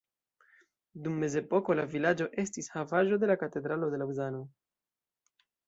Dum 1.07 1.19
mezepoko 1.23 1.75
la 1.81 1.85
vilaĝo 1.91 2.29
estis 2.45 2.71
havaĵo 2.77 3.21
de 3.25 3.31
la 3.33 3.39
katedralo 3.45 3.93
de 3.95 4.03
Laŭzano. 4.05 4.43